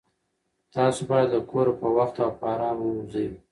[0.75, 3.27] تاسو باید له کوره په وخت او په ارامه ووځئ.